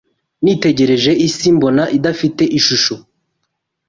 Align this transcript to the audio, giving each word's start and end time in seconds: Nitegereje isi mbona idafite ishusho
Nitegereje 0.43 1.11
isi 1.27 1.47
mbona 1.55 1.83
idafite 1.97 2.43
ishusho 2.57 2.95